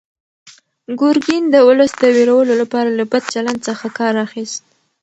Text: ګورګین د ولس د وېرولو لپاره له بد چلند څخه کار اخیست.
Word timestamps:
ګورګین 0.99 1.43
د 1.49 1.55
ولس 1.67 1.91
د 2.01 2.03
وېرولو 2.15 2.53
لپاره 2.61 2.89
له 2.99 3.03
بد 3.11 3.23
چلند 3.33 3.59
څخه 3.67 3.85
کار 3.97 4.13
اخیست. 4.25 4.63